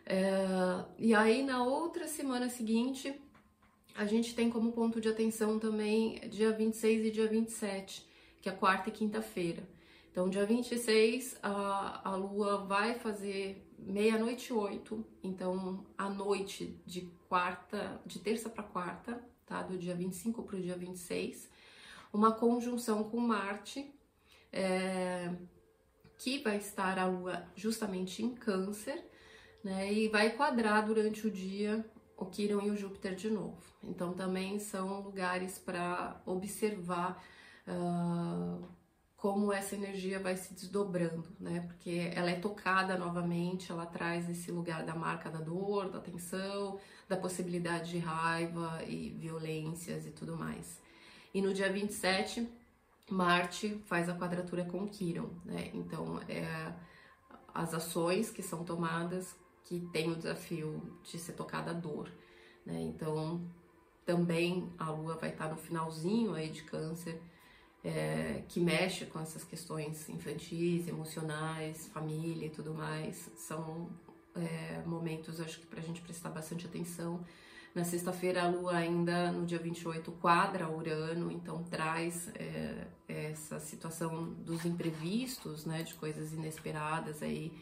É, 0.05 0.85
e 0.97 1.13
aí, 1.13 1.43
na 1.43 1.63
outra 1.63 2.07
semana 2.07 2.49
seguinte, 2.49 3.13
a 3.95 4.05
gente 4.05 4.33
tem 4.33 4.49
como 4.49 4.71
ponto 4.71 5.01
de 5.01 5.09
atenção 5.09 5.59
também 5.59 6.19
dia 6.29 6.51
26 6.51 7.05
e 7.05 7.11
dia 7.11 7.27
27, 7.27 8.05
que 8.41 8.49
é 8.49 8.51
quarta 8.51 8.89
e 8.89 8.91
quinta-feira. 8.91 9.63
Então, 10.11 10.29
dia 10.29 10.45
26, 10.45 11.37
a, 11.43 12.09
a 12.09 12.15
lua 12.15 12.65
vai 12.65 12.95
fazer 12.95 13.65
meia-noite 13.77 14.51
oito, 14.51 15.05
então 15.23 15.85
a 15.97 16.09
noite 16.09 16.77
de 16.85 17.01
quarta, 17.27 18.01
de 18.05 18.19
terça 18.19 18.49
para 18.49 18.63
quarta, 18.63 19.23
tá? 19.45 19.61
Do 19.61 19.77
dia 19.77 19.95
25 19.95 20.43
para 20.43 20.57
o 20.57 20.61
dia 20.61 20.75
26, 20.75 21.49
uma 22.11 22.31
conjunção 22.31 23.03
com 23.03 23.19
Marte, 23.19 23.93
é, 24.51 25.31
que 26.17 26.39
vai 26.39 26.57
estar 26.57 26.97
a 26.97 27.05
lua 27.05 27.47
justamente 27.55 28.23
em 28.23 28.33
Câncer, 28.33 29.03
né? 29.63 29.93
E 29.93 30.09
vai 30.09 30.31
quadrar 30.31 30.85
durante 30.85 31.27
o 31.27 31.31
dia 31.31 31.85
o 32.19 32.25
Quirón 32.25 32.65
e 32.65 32.69
o 32.69 32.77
Júpiter 32.77 33.15
de 33.15 33.29
novo. 33.29 33.57
Então 33.83 34.13
também 34.13 34.59
são 34.59 35.01
lugares 35.01 35.57
para 35.57 36.21
observar 36.25 37.23
uh, 37.65 38.67
como 39.15 39.51
essa 39.51 39.75
energia 39.75 40.19
vai 40.19 40.35
se 40.35 40.53
desdobrando, 40.53 41.27
né? 41.39 41.61
Porque 41.61 42.11
ela 42.13 42.29
é 42.29 42.35
tocada 42.35 42.97
novamente, 42.97 43.71
ela 43.71 43.85
traz 43.85 44.29
esse 44.29 44.51
lugar 44.51 44.85
da 44.85 44.95
marca 44.95 45.29
da 45.29 45.39
dor, 45.39 45.89
da 45.89 45.99
tensão, 45.99 46.79
da 47.07 47.17
possibilidade 47.17 47.91
de 47.91 47.99
raiva 47.99 48.83
e 48.85 49.11
violências 49.11 50.05
e 50.05 50.11
tudo 50.11 50.37
mais. 50.37 50.81
E 51.33 51.41
no 51.41 51.53
dia 51.53 51.71
27, 51.71 52.47
Marte 53.09 53.81
faz 53.87 54.09
a 54.09 54.15
quadratura 54.15 54.65
com 54.65 54.87
Quirón, 54.87 55.29
né? 55.45 55.69
Então, 55.73 56.19
é, 56.27 56.73
as 57.53 57.73
ações 57.73 58.29
que 58.29 58.41
são 58.41 58.63
tomadas 58.63 59.35
que 59.69 59.79
tem 59.79 60.11
o 60.11 60.15
desafio 60.15 60.81
de 61.03 61.19
ser 61.19 61.33
tocada 61.33 61.69
a 61.69 61.73
dor, 61.75 62.11
né? 62.65 62.81
Então, 62.81 63.39
também 64.03 64.67
a 64.79 64.89
lua 64.89 65.15
vai 65.15 65.29
estar 65.29 65.47
no 65.47 65.55
finalzinho 65.55 66.33
aí 66.33 66.49
de 66.49 66.63
câncer, 66.63 67.21
é, 67.83 68.41
que 68.47 68.59
mexe 68.59 69.05
com 69.05 69.19
essas 69.19 69.43
questões 69.43 70.09
infantis, 70.09 70.87
emocionais, 70.87 71.87
família 71.93 72.47
e 72.47 72.49
tudo 72.49 72.73
mais. 72.73 73.29
São 73.35 73.91
é, 74.35 74.81
momentos, 74.87 75.39
acho 75.39 75.59
que 75.59 75.67
para 75.67 75.79
a 75.79 75.83
gente 75.83 76.01
prestar 76.01 76.29
bastante 76.29 76.65
atenção. 76.65 77.23
Na 77.75 77.83
sexta-feira, 77.83 78.45
a 78.45 78.49
lua 78.49 78.75
ainda 78.75 79.31
no 79.31 79.45
dia 79.45 79.59
28 79.59 80.11
quadra 80.13 80.67
Urano, 80.67 81.31
então 81.31 81.61
traz 81.65 82.27
é, 82.33 82.87
essa 83.07 83.59
situação 83.59 84.33
dos 84.33 84.65
imprevistos, 84.65 85.63
né, 85.63 85.83
de 85.83 85.93
coisas 85.93 86.33
inesperadas 86.33 87.21
aí 87.21 87.53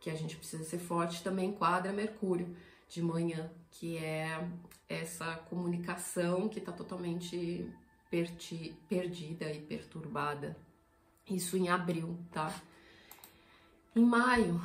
que 0.00 0.10
a 0.10 0.14
gente 0.14 0.36
precisa 0.36 0.64
ser 0.64 0.78
forte, 0.78 1.22
também 1.22 1.50
enquadra 1.50 1.92
Mercúrio 1.92 2.56
de 2.88 3.02
manhã, 3.02 3.50
que 3.70 3.98
é 3.98 4.48
essa 4.88 5.36
comunicação 5.50 6.48
que 6.48 6.58
está 6.58 6.72
totalmente 6.72 7.70
perdida 8.88 9.52
e 9.52 9.60
perturbada. 9.60 10.56
Isso 11.28 11.56
em 11.56 11.68
abril, 11.68 12.18
tá? 12.32 12.54
Em 13.94 14.04
maio, 14.04 14.60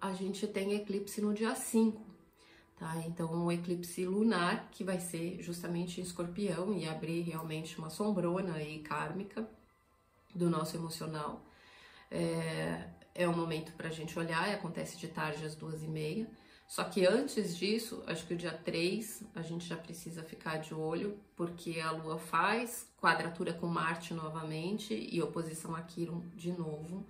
a 0.00 0.12
gente 0.12 0.46
tem 0.46 0.74
eclipse 0.74 1.20
no 1.20 1.32
dia 1.32 1.54
5, 1.54 2.10
Tá? 2.80 2.96
Então, 3.06 3.30
um 3.30 3.52
eclipse 3.52 4.06
lunar, 4.06 4.70
que 4.70 4.82
vai 4.82 4.98
ser 4.98 5.42
justamente 5.42 6.00
em 6.00 6.02
escorpião 6.02 6.72
e 6.72 6.88
abrir 6.88 7.20
realmente 7.20 7.78
uma 7.78 7.90
sombrona 7.90 8.54
aí 8.54 8.78
kármica 8.78 9.46
do 10.34 10.48
nosso 10.48 10.78
emocional. 10.78 11.44
É, 12.10 12.88
é 13.20 13.28
um 13.28 13.36
momento 13.36 13.72
para 13.72 13.88
a 13.88 13.92
gente 13.92 14.18
olhar 14.18 14.48
e 14.48 14.54
acontece 14.54 14.96
de 14.96 15.06
tarde 15.06 15.44
às 15.44 15.54
duas 15.54 15.82
e 15.82 15.86
meia. 15.86 16.26
Só 16.66 16.84
que 16.84 17.04
antes 17.04 17.54
disso, 17.56 18.02
acho 18.06 18.26
que 18.26 18.32
o 18.32 18.36
dia 18.36 18.52
3 18.52 19.24
a 19.34 19.42
gente 19.42 19.68
já 19.68 19.76
precisa 19.76 20.22
ficar 20.22 20.56
de 20.56 20.72
olho, 20.72 21.18
porque 21.36 21.80
a 21.80 21.90
Lua 21.90 22.16
faz 22.16 22.88
quadratura 22.98 23.52
com 23.52 23.66
Marte 23.66 24.14
novamente 24.14 24.94
e 24.94 25.20
oposição 25.20 25.74
a 25.74 25.82
Quiron 25.82 26.22
de 26.34 26.50
novo, 26.52 27.06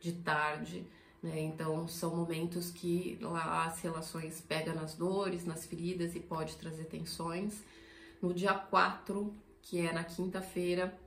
de 0.00 0.12
tarde. 0.12 0.86
Né? 1.22 1.40
Então 1.40 1.86
são 1.86 2.16
momentos 2.16 2.70
que 2.70 3.18
lá 3.20 3.66
as 3.66 3.80
relações 3.80 4.40
pegam 4.40 4.74
nas 4.74 4.94
dores, 4.94 5.44
nas 5.44 5.66
feridas 5.66 6.16
e 6.16 6.20
pode 6.20 6.56
trazer 6.56 6.84
tensões. 6.84 7.62
No 8.22 8.32
dia 8.32 8.54
4, 8.54 9.34
que 9.60 9.80
é 9.80 9.92
na 9.92 10.04
quinta-feira, 10.04 10.98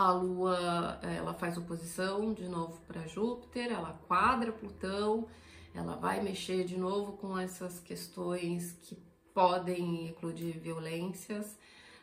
a 0.00 0.12
Lua 0.12 0.98
ela 1.02 1.34
faz 1.34 1.58
oposição 1.58 2.32
de 2.32 2.48
novo 2.48 2.80
para 2.86 3.06
Júpiter, 3.06 3.70
ela 3.70 3.92
quadra 4.08 4.50
Plutão 4.50 5.28
ela 5.74 5.96
vai 5.96 6.22
mexer 6.22 6.64
de 6.64 6.76
novo 6.76 7.12
com 7.12 7.38
essas 7.38 7.78
questões 7.80 8.76
que 8.82 8.96
podem 9.32 10.08
eclodir 10.08 10.58
violências. 10.58 11.58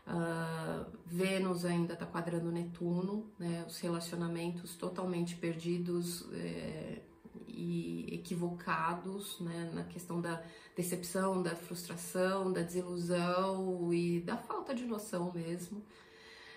Uh, 0.07 0.85
Vênus 1.05 1.65
ainda 1.65 1.93
está 1.93 2.05
quadrando 2.05 2.49
Netuno, 2.49 3.29
né? 3.37 3.65
os 3.67 3.77
relacionamentos 3.79 4.75
totalmente 4.75 5.35
perdidos 5.35 6.25
é, 6.31 7.01
e 7.45 8.07
equivocados 8.13 9.37
né? 9.41 9.69
na 9.73 9.83
questão 9.83 10.21
da 10.21 10.41
decepção, 10.77 11.43
da 11.43 11.55
frustração, 11.57 12.53
da 12.53 12.61
desilusão 12.61 13.93
e 13.93 14.21
da 14.21 14.37
falta 14.37 14.73
de 14.73 14.85
noção 14.85 15.33
mesmo. 15.33 15.83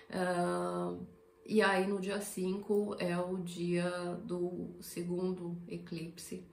Uh, 0.09 1.05
e 1.45 1.61
aí 1.61 1.87
no 1.87 1.99
dia 1.99 2.21
5 2.21 2.95
é 2.99 3.17
o 3.17 3.37
dia 3.37 3.89
do 4.23 4.75
segundo 4.81 5.57
eclipse, 5.67 6.45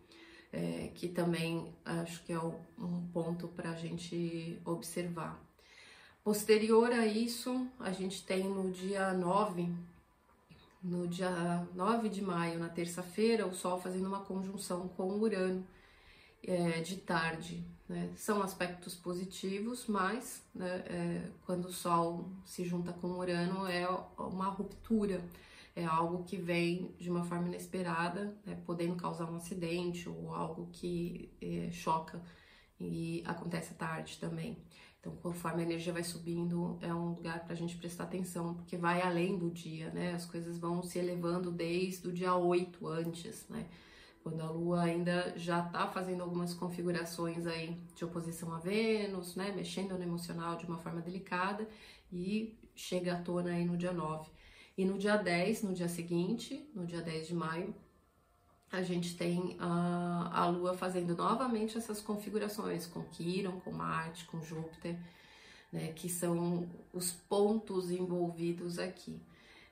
é, 0.52 0.90
que 0.95 1.09
também 1.09 1.75
acho 1.85 2.25
que 2.25 2.33
é 2.33 2.40
um 2.40 3.07
ponto 3.12 3.49
para 3.49 3.71
a 3.71 3.75
gente 3.75 4.61
observar. 4.64 5.42
Posterior 6.25 6.92
a 6.92 7.07
isso, 7.07 7.66
a 7.78 7.90
gente 7.90 8.25
tem 8.25 8.45
no 8.45 8.71
dia 8.71 9.12
9, 9.12 9.68
no 10.83 11.07
dia 11.07 11.66
9 11.75 12.09
de 12.09 12.23
maio, 12.23 12.59
na 12.59 12.68
terça-feira, 12.68 13.47
o 13.47 13.54
Sol 13.54 13.80
fazendo 13.80 14.07
uma 14.07 14.21
conjunção 14.21 14.88
com 14.88 15.09
Urano 15.18 15.66
é, 16.42 16.80
de 16.80 16.97
tarde. 16.97 17.64
Né? 17.88 18.11
São 18.16 18.42
aspectos 18.42 18.95
positivos, 18.95 19.87
mas 19.87 20.42
né, 20.54 20.85
é, 20.87 21.30
quando 21.47 21.66
o 21.66 21.73
Sol 21.73 22.28
se 22.45 22.64
junta 22.64 22.92
com 22.92 23.09
Urano 23.09 23.66
é 23.66 23.88
uma 24.18 24.47
ruptura 24.47 25.23
é 25.78 25.85
algo 25.85 26.25
que 26.25 26.37
vem 26.37 26.92
de 26.99 27.09
uma 27.09 27.25
forma 27.25 27.47
inesperada, 27.47 28.37
né, 28.45 28.61
podendo 28.66 28.97
causar 28.97 29.30
um 29.30 29.37
acidente 29.37 30.09
ou 30.09 30.35
algo 30.35 30.68
que 30.73 31.30
é, 31.40 31.71
choca 31.71 32.21
e 32.80 33.23
acontece 33.25 33.73
à 33.73 33.76
tarde 33.76 34.18
também. 34.18 34.59
Então, 34.99 35.14
conforme 35.23 35.62
a 35.62 35.64
energia 35.64 35.92
vai 35.92 36.02
subindo, 36.02 36.76
é 36.83 36.92
um 36.92 37.11
lugar 37.11 37.45
para 37.45 37.52
a 37.52 37.57
gente 37.57 37.76
prestar 37.76 38.04
atenção, 38.04 38.54
porque 38.54 38.76
vai 38.76 39.00
além 39.00 39.38
do 39.38 39.49
dia, 39.50 39.90
né? 39.90 40.12
As 40.12 40.26
coisas 40.26 40.59
vão 40.59 40.83
se 40.83 40.99
elevando 40.99 41.52
desde 41.52 42.09
o 42.09 42.12
dia 42.12 42.35
8 42.35 42.85
antes, 42.88 43.47
né? 43.49 43.68
Quando 44.23 44.41
a 44.43 44.51
Lua 44.51 44.83
ainda 44.83 45.33
já 45.37 45.65
está 45.65 45.87
fazendo 45.89 46.23
algumas 46.23 46.53
configurações 46.53 47.47
aí 47.47 47.81
de 47.95 48.05
oposição 48.05 48.53
a 48.53 48.59
Vênus, 48.59 49.37
né? 49.37 49.53
Mexendo 49.55 49.97
no 49.97 50.03
emocional 50.03 50.57
de 50.57 50.67
uma 50.67 50.79
forma 50.79 51.01
delicada 51.01 51.69
e 52.13 52.59
chega 52.75 53.15
à 53.15 53.23
tona 53.23 53.51
aí 53.51 53.65
no 53.65 53.77
dia 53.77 53.93
9. 53.93 54.31
E 54.77 54.85
no 54.85 54.99
dia 54.99 55.17
10, 55.17 55.63
no 55.63 55.75
dia 55.75 55.89
seguinte, 55.89 56.69
no 56.75 56.87
dia 56.87 57.03
10 57.03 57.29
de 57.29 57.35
maio, 57.35 57.75
a 58.71 58.83
gente 58.83 59.17
tem 59.17 59.57
a, 59.59 60.31
a 60.33 60.47
Lua 60.49 60.77
fazendo 60.77 61.17
novamente 61.17 61.77
essas 61.79 62.01
configurações 62.01 62.87
com 62.87 63.03
Quiron, 63.03 63.61
com 63.61 63.73
Marte, 63.73 64.27
com 64.27 64.43
Júpiter, 64.43 64.99
né, 65.73 65.92
que 65.92 66.09
são 66.09 66.69
os 66.92 67.11
pontos 67.11 67.90
envolvidos 67.90 68.79
aqui, 68.79 69.21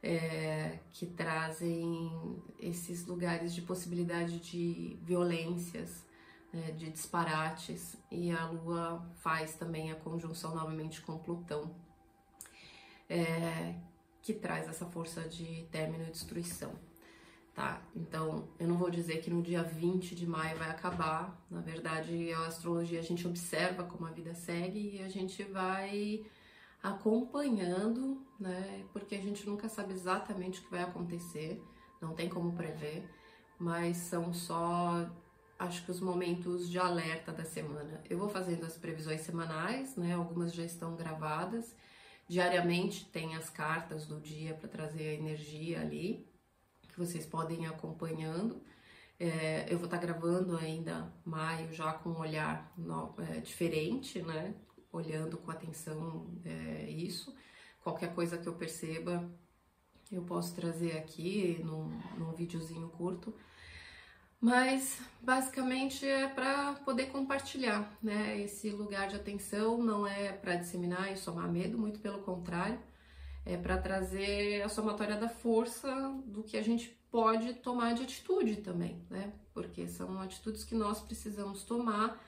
é, 0.07 0.79
que 0.93 1.05
trazem 1.05 2.41
esses 2.61 3.05
lugares 3.05 3.53
de 3.53 3.61
possibilidade 3.61 4.39
de 4.39 4.97
violências, 5.03 6.07
né, 6.53 6.71
de 6.71 6.89
disparates, 6.91 7.97
e 8.09 8.31
a 8.31 8.47
Lua 8.47 9.05
faz 9.17 9.55
também 9.55 9.91
a 9.91 9.97
conjunção 9.97 10.55
novamente 10.55 11.01
com 11.01 11.19
Plutão. 11.19 11.75
É, 13.09 13.75
que 14.23 14.33
traz 14.33 14.69
essa 14.69 14.87
força 14.87 15.23
de 15.23 15.67
término 15.71 16.05
e 16.05 16.11
destruição, 16.11 16.73
tá? 17.55 17.81
Então, 17.95 18.49
eu 18.59 18.67
não 18.67 18.77
vou 18.77 18.91
dizer 18.91 19.23
que 19.23 19.31
no 19.31 19.41
dia 19.41 19.63
20 19.63 20.17
de 20.17 20.27
maio 20.27 20.59
vai 20.59 20.69
acabar, 20.69 21.41
na 21.49 21.61
verdade, 21.61 22.33
a 22.33 22.47
astrologia 22.47 22.99
a 22.99 23.03
gente 23.03 23.25
observa 23.25 23.85
como 23.85 24.05
a 24.05 24.11
vida 24.11 24.35
segue 24.35 24.97
e 24.97 25.03
a 25.03 25.09
gente 25.09 25.45
vai 25.45 26.27
acompanhando, 26.91 28.25
né? 28.39 28.85
Porque 28.93 29.15
a 29.15 29.21
gente 29.21 29.47
nunca 29.47 29.69
sabe 29.69 29.93
exatamente 29.93 30.61
o 30.61 30.65
que 30.65 30.71
vai 30.71 30.83
acontecer, 30.83 31.63
não 32.01 32.15
tem 32.15 32.29
como 32.29 32.53
prever, 32.53 33.09
mas 33.59 33.97
são 33.97 34.33
só 34.33 35.09
acho 35.59 35.85
que 35.85 35.91
os 35.91 36.01
momentos 36.01 36.69
de 36.69 36.79
alerta 36.79 37.33
da 37.33 37.45
semana. 37.45 38.03
Eu 38.09 38.19
vou 38.19 38.29
fazendo 38.29 38.65
as 38.67 38.77
previsões 38.77 39.23
semanais, 39.23 39.97
né? 39.97 40.15
Algumas 40.15 40.53
já 40.55 40.65
estão 40.65 40.95
gravadas 40.95 41.75
Diariamente 42.29 43.05
tem 43.07 43.37
as 43.37 43.49
cartas 43.49 44.07
do 44.07 44.21
dia 44.21 44.55
para 44.55 44.69
trazer 44.69 45.11
a 45.11 45.15
energia 45.15 45.81
ali, 45.81 46.27
que 46.89 46.99
vocês 46.99 47.25
podem 47.25 47.63
ir 47.63 47.67
acompanhando. 47.67 48.61
É, 49.19 49.65
eu 49.73 49.79
vou 49.79 49.87
estar 49.87 49.99
tá 49.99 50.05
gravando 50.05 50.57
ainda 50.57 51.13
maio 51.25 51.73
já 51.73 51.93
com 51.93 52.11
um 52.11 52.19
olhar 52.19 52.73
no, 52.77 53.15
é, 53.19 53.39
diferente, 53.39 54.21
né? 54.23 54.55
Olhando 54.97 55.37
com 55.37 55.51
atenção 55.51 56.27
é, 56.43 56.89
isso. 56.89 57.37
Qualquer 57.83 58.15
coisa 58.15 58.39
que 58.39 58.47
eu 58.47 58.55
perceba, 58.55 59.31
eu 60.11 60.23
posso 60.23 60.55
trazer 60.55 60.97
aqui 60.97 61.61
num, 61.63 61.89
num 62.17 62.33
videozinho 62.33 62.89
curto. 62.89 63.35
Mas 64.41 64.99
basicamente 65.21 66.07
é 66.07 66.27
para 66.29 66.73
poder 66.85 67.07
compartilhar, 67.07 67.95
né? 68.03 68.41
Esse 68.41 68.71
lugar 68.71 69.07
de 69.09 69.17
atenção 69.17 69.77
não 69.83 70.07
é 70.07 70.33
para 70.33 70.57
disseminar 70.57 71.13
e 71.13 71.17
somar 71.17 71.51
medo, 71.51 71.77
muito 71.77 72.01
pelo 72.01 72.21
contrário, 72.21 72.79
é 73.45 73.57
para 73.57 73.77
trazer 73.77 74.63
a 74.63 74.69
somatória 74.71 75.17
da 75.17 75.29
força 75.29 75.91
do 76.25 76.43
que 76.43 76.57
a 76.57 76.63
gente 76.63 76.89
pode 77.11 77.53
tomar 77.55 77.95
de 77.95 78.03
atitude 78.03 78.57
também, 78.57 79.05
né? 79.11 79.31
Porque 79.53 79.87
são 79.89 80.23
atitudes 80.23 80.65
que 80.65 80.75
nós 80.75 81.01
precisamos 81.01 81.65
tomar 81.65 82.19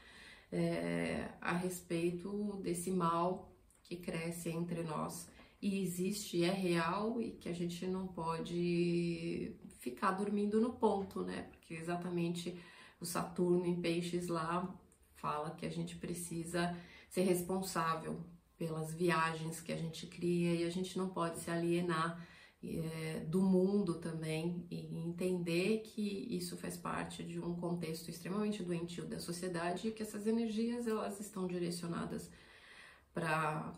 é, 0.51 1.29
a 1.41 1.53
respeito 1.53 2.59
desse 2.63 2.91
mal 2.91 3.53
que 3.83 3.97
cresce 3.97 4.51
entre 4.51 4.83
nós 4.83 5.29
e 5.61 5.83
existe, 5.83 6.45
é 6.45 6.51
real 6.51 7.21
e 7.21 7.33
que 7.33 7.49
a 7.49 7.53
gente 7.53 7.87
não 7.87 8.07
pode 8.07 9.57
ficar 9.79 10.13
dormindo 10.13 10.61
no 10.61 10.73
ponto, 10.73 11.23
né? 11.23 11.49
Porque 11.51 11.75
exatamente 11.75 12.57
o 13.01 13.05
Saturno 13.05 13.67
em 13.67 13.81
Peixes 13.81 14.29
lá 14.29 14.73
fala 15.17 15.51
que 15.51 15.67
a 15.67 15.71
gente 15.71 15.97
precisa 15.97 16.77
ser 17.09 17.23
responsável 17.23 18.21
pelas 18.57 18.93
viagens 18.93 19.61
que 19.61 19.73
a 19.73 19.77
gente 19.77 20.07
cria 20.07 20.55
e 20.55 20.65
a 20.65 20.71
gente 20.71 20.97
não 20.97 21.09
pode 21.09 21.39
se 21.41 21.51
alienar 21.51 22.25
é, 22.63 23.21
do 23.21 23.41
mundo 23.41 23.95
também 23.95 24.67
e 24.71 24.87
entender 24.99 25.79
que 25.79 26.27
isso 26.37 26.57
faz 26.57 26.77
parte 26.77 27.23
de 27.23 27.39
um 27.39 27.55
contexto 27.55 28.09
extremamente 28.11 28.63
doentio 28.63 29.07
da 29.07 29.21
sociedade 29.21 29.89
e 29.89 29.93
que 29.93 30.03
essas 30.03 30.27
energias 30.27 30.87
elas 30.87 31.21
estão 31.21 31.47
direcionadas 31.47 32.31
para 33.15 33.73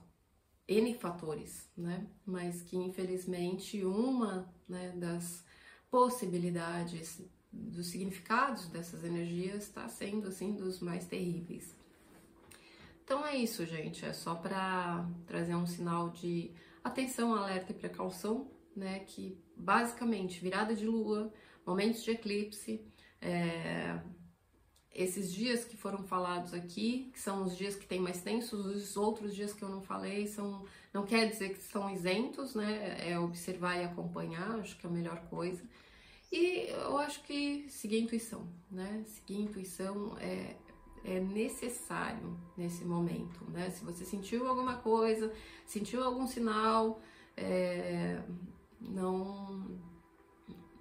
N 0.66 0.94
fatores, 0.94 1.68
né? 1.76 2.06
Mas 2.24 2.62
que 2.62 2.76
infelizmente 2.76 3.84
uma 3.84 4.50
né, 4.68 4.92
das 4.96 5.44
possibilidades 5.90 7.20
dos 7.52 7.88
significados 7.88 8.68
dessas 8.68 9.04
energias 9.04 9.64
está 9.64 9.88
sendo 9.88 10.28
assim 10.28 10.54
dos 10.54 10.80
mais 10.80 11.04
terríveis. 11.06 11.74
Então 13.04 13.26
é 13.26 13.36
isso, 13.36 13.66
gente. 13.66 14.06
É 14.06 14.12
só 14.12 14.36
para 14.36 15.04
trazer 15.26 15.56
um 15.56 15.66
sinal 15.66 16.10
de 16.10 16.52
atenção, 16.82 17.34
alerta 17.34 17.72
e 17.72 17.74
precaução, 17.74 18.48
né? 18.76 19.00
Que 19.00 19.38
basicamente 19.56 20.40
virada 20.40 20.74
de 20.74 20.86
lua, 20.86 21.32
momentos 21.66 22.02
de 22.02 22.10
eclipse, 22.12 22.84
é, 23.20 24.00
esses 24.92 25.32
dias 25.32 25.64
que 25.64 25.76
foram 25.76 26.02
falados 26.02 26.52
aqui, 26.52 27.10
que 27.12 27.20
são 27.20 27.44
os 27.44 27.56
dias 27.56 27.76
que 27.76 27.86
tem 27.86 28.00
mais 28.00 28.20
tensos, 28.22 28.66
os 28.66 28.96
outros 28.96 29.34
dias 29.34 29.52
que 29.52 29.62
eu 29.62 29.68
não 29.68 29.80
falei, 29.80 30.26
são, 30.26 30.64
não 30.92 31.06
quer 31.06 31.28
dizer 31.28 31.50
que 31.50 31.62
são 31.62 31.88
isentos, 31.90 32.54
né? 32.54 32.96
É 33.08 33.18
observar 33.18 33.76
e 33.80 33.84
acompanhar, 33.84 34.58
acho 34.58 34.76
que 34.76 34.86
é 34.86 34.90
a 34.90 34.92
melhor 34.92 35.20
coisa. 35.28 35.62
E 36.32 36.68
eu 36.70 36.96
acho 36.98 37.22
que 37.22 37.66
seguir 37.68 37.96
a 37.96 38.00
intuição, 38.00 38.48
né? 38.70 39.04
Seguir 39.06 39.36
a 39.36 39.40
intuição 39.40 40.16
é, 40.18 40.56
é 41.04 41.20
necessário 41.20 42.38
nesse 42.56 42.84
momento, 42.84 43.44
né? 43.50 43.70
Se 43.70 43.84
você 43.84 44.04
sentiu 44.04 44.48
alguma 44.48 44.76
coisa, 44.76 45.32
sentiu 45.66 46.04
algum 46.04 46.26
sinal, 46.26 47.00
é, 47.36 48.22
não 48.80 49.78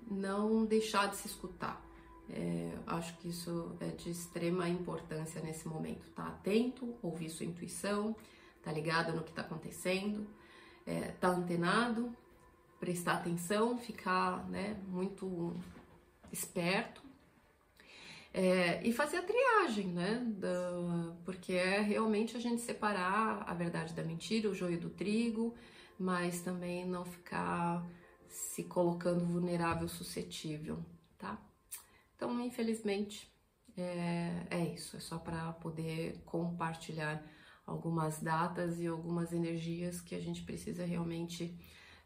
não 0.09 0.65
deixar 0.65 1.07
de 1.07 1.17
se 1.17 1.27
escutar. 1.27 1.85
É, 2.31 2.77
acho 2.87 3.15
que 3.17 3.29
isso 3.29 3.75
é 3.79 3.87
de 3.87 4.09
extrema 4.09 4.67
importância 4.67 5.41
nesse 5.41 5.67
momento. 5.67 6.09
Tá 6.11 6.27
atento, 6.27 6.95
ouvir 7.01 7.29
sua 7.29 7.45
intuição, 7.45 8.15
tá 8.63 8.71
ligado 8.71 9.13
no 9.13 9.23
que 9.23 9.31
tá 9.31 9.41
acontecendo, 9.41 10.27
é, 10.85 11.11
tá 11.11 11.29
antenado, 11.29 12.15
prestar 12.79 13.13
atenção, 13.13 13.77
ficar 13.77 14.47
né, 14.49 14.79
muito 14.87 15.55
esperto 16.31 17.01
é, 18.33 18.79
e 18.87 18.93
fazer 18.93 19.17
a 19.17 19.23
triagem, 19.23 19.87
né? 19.87 20.23
Da, 20.37 21.15
porque 21.25 21.53
é 21.53 21.81
realmente 21.81 22.37
a 22.37 22.39
gente 22.39 22.61
separar 22.61 23.43
a 23.47 23.53
verdade 23.53 23.93
da 23.93 24.03
mentira, 24.03 24.49
o 24.49 24.53
joio 24.53 24.79
do 24.79 24.89
trigo, 24.89 25.55
mas 25.99 26.41
também 26.41 26.87
não 26.87 27.03
ficar 27.03 27.85
se 28.29 28.63
colocando 28.63 29.25
vulnerável, 29.25 29.87
suscetível, 29.89 30.83
tá? 31.17 31.37
Então, 32.15 32.39
infelizmente, 32.39 33.29
é, 33.77 34.47
é 34.49 34.73
isso. 34.73 34.95
É 34.95 34.99
só 34.99 35.17
para 35.17 35.51
poder 35.53 36.21
compartilhar 36.25 37.23
algumas 37.65 38.19
datas 38.19 38.79
e 38.79 38.87
algumas 38.87 39.33
energias 39.33 39.99
que 39.99 40.15
a 40.15 40.19
gente 40.19 40.43
precisa 40.43 40.85
realmente 40.85 41.59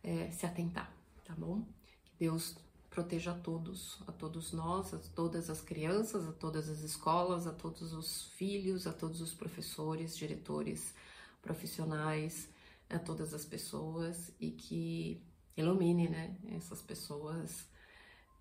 é, 0.03 0.29
se 0.31 0.45
atentar, 0.45 0.91
tá 1.23 1.33
bom? 1.35 1.65
Que 2.05 2.11
Deus 2.19 2.57
proteja 2.89 3.31
a 3.31 3.35
todos, 3.35 4.01
a 4.07 4.11
todos 4.11 4.51
nós, 4.53 4.93
a 4.93 4.99
todas 5.15 5.49
as 5.49 5.61
crianças, 5.61 6.27
a 6.27 6.31
todas 6.31 6.69
as 6.69 6.81
escolas, 6.81 7.47
a 7.47 7.53
todos 7.53 7.93
os 7.93 8.25
filhos, 8.33 8.85
a 8.85 8.93
todos 8.93 9.19
os 9.21 9.33
professores, 9.33 10.15
diretores, 10.15 10.93
profissionais, 11.41 12.52
a 12.89 12.99
todas 12.99 13.33
as 13.33 13.45
pessoas 13.45 14.31
e 14.39 14.51
que 14.51 15.23
ilumine, 15.55 16.09
né, 16.09 16.35
essas 16.51 16.81
pessoas 16.81 17.67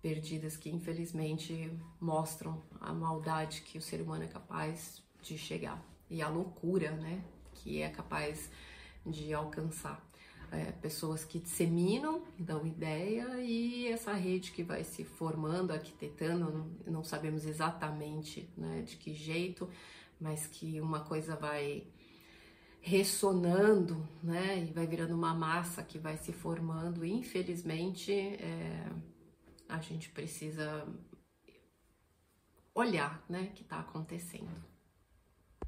perdidas 0.01 0.57
que 0.57 0.69
infelizmente 0.69 1.71
mostram 1.99 2.61
a 2.81 2.91
maldade 2.93 3.61
que 3.61 3.77
o 3.77 3.81
ser 3.81 4.01
humano 4.01 4.23
é 4.23 4.27
capaz 4.27 5.01
de 5.21 5.37
chegar 5.37 5.83
e 6.09 6.21
a 6.21 6.27
loucura, 6.27 6.91
né, 6.91 7.23
que 7.53 7.81
é 7.81 7.89
capaz 7.89 8.49
de 9.05 9.33
alcançar 9.33 10.03
é, 10.51 10.71
pessoas 10.71 11.25
que 11.25 11.39
disseminam, 11.39 12.21
dão 12.37 12.65
ideia 12.65 13.39
e 13.41 13.87
essa 13.87 14.13
rede 14.13 14.51
que 14.51 14.63
vai 14.63 14.83
se 14.83 15.03
formando, 15.03 15.71
arquitetando, 15.71 16.51
não, 16.51 16.93
não 16.93 17.03
sabemos 17.03 17.45
exatamente 17.45 18.47
né, 18.55 18.83
de 18.83 18.95
que 18.97 19.13
jeito, 19.13 19.67
mas 20.19 20.45
que 20.45 20.79
uma 20.79 20.99
coisa 20.99 21.35
vai 21.35 21.87
ressonando, 22.85 24.05
né, 24.21 24.59
e 24.59 24.73
vai 24.73 24.85
virando 24.85 25.15
uma 25.15 25.33
massa 25.33 25.81
que 25.81 25.97
vai 25.97 26.17
se 26.17 26.33
formando. 26.33 27.05
Infelizmente, 27.05 28.11
é, 28.11 28.89
a 29.69 29.79
gente 29.79 30.09
precisa 30.09 30.85
olhar, 32.75 33.23
né, 33.29 33.53
que 33.55 33.61
está 33.61 33.79
acontecendo. 33.79 34.72